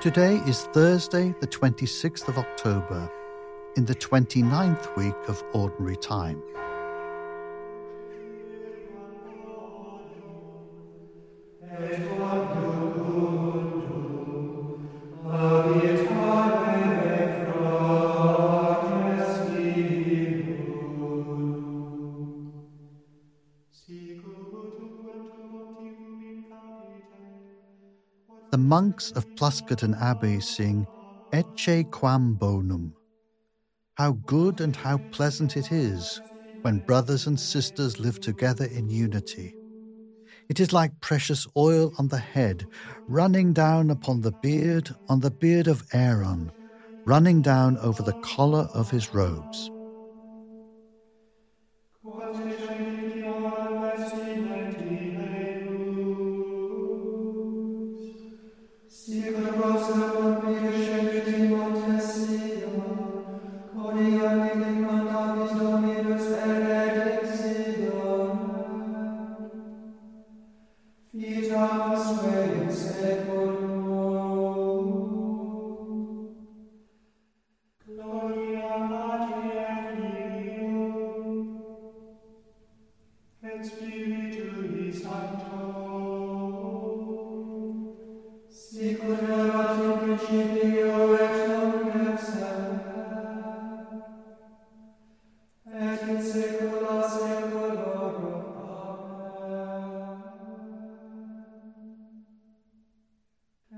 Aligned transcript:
Today 0.00 0.36
is 0.46 0.62
Thursday, 0.66 1.34
the 1.40 1.46
26th 1.48 2.28
of 2.28 2.38
October, 2.38 3.10
in 3.76 3.84
the 3.84 3.96
29th 3.96 4.96
week 4.96 5.16
of 5.26 5.42
Ordinary 5.52 5.96
Time. 5.96 6.40
The 28.50 28.56
monks 28.56 29.10
of 29.10 29.26
Pluscarden 29.34 29.94
Abbey 30.00 30.40
sing 30.40 30.86
Ecce 31.34 31.90
quam 31.90 32.32
bonum. 32.32 32.94
How 33.98 34.12
good 34.12 34.62
and 34.62 34.74
how 34.74 34.96
pleasant 35.12 35.54
it 35.58 35.70
is 35.70 36.22
when 36.62 36.78
brothers 36.78 37.26
and 37.26 37.38
sisters 37.38 38.00
live 38.00 38.20
together 38.20 38.64
in 38.64 38.88
unity. 38.88 39.54
It 40.48 40.60
is 40.60 40.72
like 40.72 40.98
precious 41.02 41.46
oil 41.58 41.92
on 41.98 42.08
the 42.08 42.16
head, 42.16 42.64
running 43.06 43.52
down 43.52 43.90
upon 43.90 44.22
the 44.22 44.32
beard, 44.32 44.94
on 45.10 45.20
the 45.20 45.30
beard 45.30 45.66
of 45.66 45.84
Aaron, 45.92 46.50
running 47.04 47.42
down 47.42 47.76
over 47.76 48.02
the 48.02 48.18
collar 48.22 48.66
of 48.72 48.90
his 48.90 49.12
robes. 49.12 49.70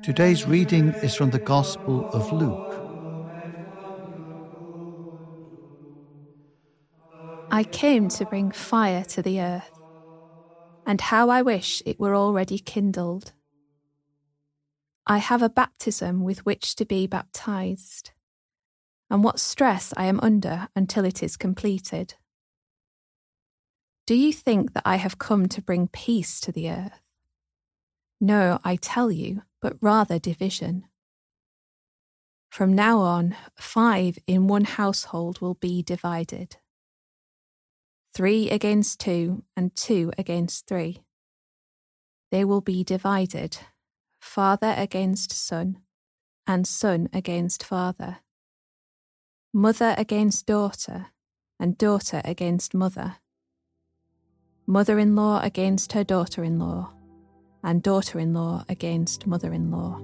Today's 0.02 0.46
reading 0.46 0.96
is 1.02 1.14
from 1.14 1.30
the 1.30 1.38
Gospel 1.38 2.08
of 2.12 2.32
Luke. 2.32 2.84
I 7.50 7.64
came 7.64 8.08
to 8.10 8.24
bring 8.24 8.50
fire 8.50 9.04
to 9.06 9.22
the 9.22 9.40
earth, 9.40 9.78
and 10.86 11.00
how 11.00 11.28
I 11.28 11.42
wish 11.42 11.82
it 11.84 12.00
were 12.00 12.14
already 12.14 12.58
kindled. 12.58 13.32
I 15.06 15.18
have 15.18 15.42
a 15.42 15.50
baptism 15.50 16.22
with 16.24 16.46
which 16.46 16.76
to 16.76 16.84
be 16.86 17.06
baptized, 17.06 18.12
and 19.10 19.22
what 19.22 19.40
stress 19.40 19.92
I 19.96 20.06
am 20.06 20.20
under 20.20 20.68
until 20.74 21.04
it 21.04 21.22
is 21.22 21.36
completed. 21.36 22.14
Do 24.06 24.14
you 24.14 24.32
think 24.32 24.72
that 24.72 24.82
I 24.86 24.96
have 24.96 25.18
come 25.18 25.46
to 25.48 25.62
bring 25.62 25.88
peace 25.88 26.40
to 26.40 26.52
the 26.52 26.70
earth? 26.70 27.00
No, 28.20 28.60
I 28.64 28.76
tell 28.76 29.10
you, 29.10 29.42
but 29.60 29.76
rather 29.80 30.18
division. 30.18 30.84
From 32.50 32.74
now 32.74 32.98
on, 32.98 33.36
five 33.56 34.18
in 34.26 34.48
one 34.48 34.64
household 34.64 35.40
will 35.40 35.54
be 35.54 35.82
divided 35.82 36.56
three 38.12 38.50
against 38.50 38.98
two, 38.98 39.44
and 39.56 39.74
two 39.76 40.12
against 40.18 40.66
three. 40.66 41.02
They 42.30 42.44
will 42.44 42.60
be 42.60 42.82
divided 42.82 43.58
father 44.20 44.74
against 44.76 45.32
son, 45.32 45.78
and 46.46 46.66
son 46.66 47.08
against 47.12 47.62
father, 47.62 48.18
mother 49.52 49.94
against 49.96 50.46
daughter, 50.46 51.06
and 51.58 51.78
daughter 51.78 52.20
against 52.24 52.74
mother, 52.74 53.16
mother 54.66 54.98
in 54.98 55.14
law 55.14 55.40
against 55.40 55.92
her 55.92 56.04
daughter 56.04 56.42
in 56.42 56.58
law 56.58 56.92
and 57.62 57.82
daughter 57.82 58.18
in 58.18 58.32
law 58.34 58.64
against 58.68 59.26
mother 59.26 59.52
in 59.52 59.70
law. 59.70 60.00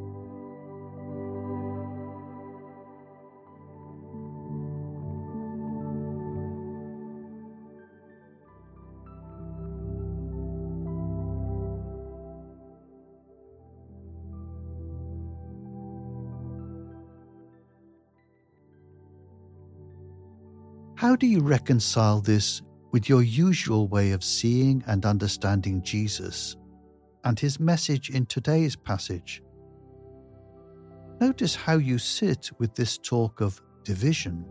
How 20.96 21.14
do 21.14 21.26
you 21.26 21.40
reconcile 21.40 22.20
this 22.20 22.62
with 22.90 23.08
your 23.08 23.22
usual 23.22 23.86
way 23.86 24.12
of 24.12 24.24
seeing 24.24 24.82
and 24.86 25.04
understanding 25.04 25.82
Jesus 25.82 26.56
and 27.26 27.40
his 27.40 27.58
message 27.58 28.08
in 28.08 28.24
today's 28.24 28.76
passage. 28.76 29.42
Notice 31.20 31.56
how 31.56 31.76
you 31.76 31.98
sit 31.98 32.50
with 32.60 32.72
this 32.76 32.98
talk 32.98 33.40
of 33.40 33.60
division. 33.82 34.46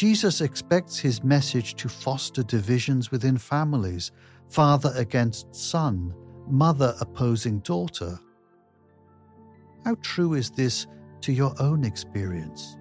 Jesus 0.00 0.40
expects 0.40 0.98
his 0.98 1.22
message 1.22 1.74
to 1.74 1.86
foster 1.86 2.42
divisions 2.42 3.10
within 3.10 3.36
families, 3.36 4.12
father 4.48 4.90
against 4.96 5.54
son, 5.54 6.14
mother 6.48 6.94
opposing 7.02 7.58
daughter. 7.58 8.18
How 9.84 9.96
true 9.96 10.32
is 10.32 10.50
this 10.52 10.86
to 11.20 11.34
your 11.34 11.52
own 11.60 11.84
experience? 11.84 12.78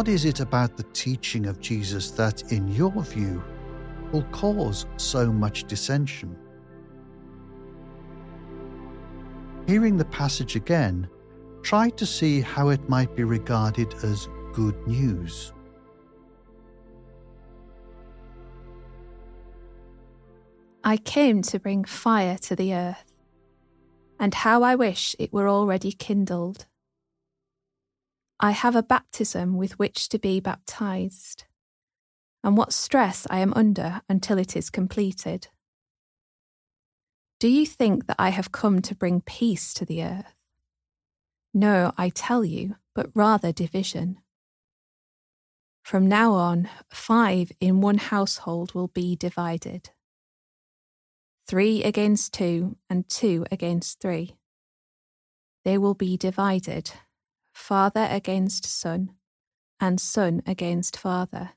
What 0.00 0.08
is 0.08 0.24
it 0.24 0.40
about 0.40 0.78
the 0.78 0.84
teaching 0.94 1.44
of 1.44 1.60
Jesus 1.60 2.12
that, 2.12 2.52
in 2.52 2.68
your 2.68 3.02
view, 3.02 3.44
will 4.12 4.22
cause 4.32 4.86
so 4.96 5.30
much 5.30 5.64
dissension? 5.64 6.34
Hearing 9.66 9.98
the 9.98 10.06
passage 10.06 10.56
again, 10.56 11.06
try 11.60 11.90
to 11.90 12.06
see 12.06 12.40
how 12.40 12.70
it 12.70 12.88
might 12.88 13.14
be 13.14 13.24
regarded 13.24 13.92
as 14.02 14.26
good 14.54 14.74
news. 14.88 15.52
I 20.82 20.96
came 20.96 21.42
to 21.42 21.58
bring 21.58 21.84
fire 21.84 22.38
to 22.38 22.56
the 22.56 22.72
earth, 22.72 23.12
and 24.18 24.32
how 24.32 24.62
I 24.62 24.76
wish 24.76 25.14
it 25.18 25.30
were 25.30 25.46
already 25.46 25.92
kindled. 25.92 26.64
I 28.40 28.52
have 28.52 28.74
a 28.74 28.82
baptism 28.82 29.56
with 29.56 29.78
which 29.78 30.08
to 30.08 30.18
be 30.18 30.40
baptized, 30.40 31.44
and 32.42 32.56
what 32.56 32.72
stress 32.72 33.26
I 33.28 33.40
am 33.40 33.52
under 33.54 34.00
until 34.08 34.38
it 34.38 34.56
is 34.56 34.70
completed. 34.70 35.48
Do 37.38 37.48
you 37.48 37.66
think 37.66 38.06
that 38.06 38.16
I 38.18 38.30
have 38.30 38.50
come 38.50 38.80
to 38.82 38.94
bring 38.94 39.20
peace 39.20 39.74
to 39.74 39.84
the 39.84 40.02
earth? 40.02 40.34
No, 41.52 41.92
I 41.98 42.08
tell 42.08 42.44
you, 42.44 42.76
but 42.94 43.10
rather 43.14 43.52
division. 43.52 44.18
From 45.82 46.08
now 46.08 46.32
on, 46.32 46.68
five 46.88 47.52
in 47.60 47.82
one 47.82 47.98
household 47.98 48.74
will 48.74 48.88
be 48.88 49.16
divided 49.16 49.90
three 51.50 51.82
against 51.82 52.32
two, 52.32 52.76
and 52.88 53.08
two 53.08 53.44
against 53.50 53.98
three. 53.98 54.36
They 55.64 55.76
will 55.76 55.94
be 55.94 56.16
divided 56.16 56.92
father 57.60 58.08
against 58.10 58.66
son, 58.66 59.12
and 59.78 60.00
son 60.00 60.42
against 60.46 60.96
father, 60.96 61.50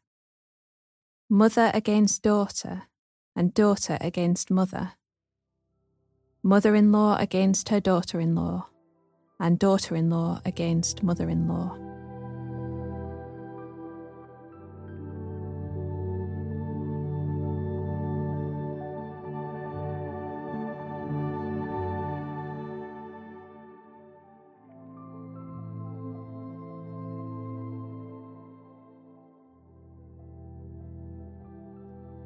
mother 1.30 1.72
against 1.74 2.22
daughter, 2.22 2.84
and 3.36 3.54
daughter 3.54 3.98
against 4.02 4.52
mother, 4.52 4.92
mother 6.44 6.76
in 6.76 6.92
law 6.92 7.16
against 7.18 7.70
her 7.70 7.80
daughter 7.80 8.20
in 8.20 8.36
law, 8.36 8.68
and 9.40 9.58
daughter 9.58 9.96
in 9.96 10.10
law 10.10 10.40
against 10.46 11.02
mother 11.02 11.30
in 11.30 11.48
law. 11.48 11.93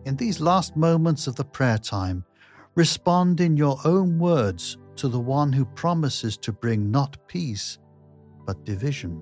In 0.08 0.16
these 0.16 0.40
last 0.40 0.78
moments 0.78 1.28
of 1.28 1.36
the 1.36 1.44
prayer 1.44 1.78
time, 1.78 2.24
respond 2.76 3.42
in 3.42 3.58
your 3.58 3.78
own 3.84 4.18
words 4.18 4.78
to 4.96 5.10
the 5.10 5.20
one 5.20 5.52
who 5.52 5.66
promises 5.66 6.38
to 6.38 6.54
bring 6.54 6.90
not 6.90 7.18
peace, 7.28 7.78
but 8.46 8.64
division. 8.64 9.22